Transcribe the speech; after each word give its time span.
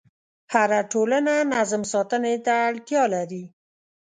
هره 0.53 0.79
ټولنه 0.91 1.33
نظم 1.53 1.81
ساتنې 1.93 2.35
ته 2.45 2.53
اړتیا 2.67 3.03
لري. 3.15 3.43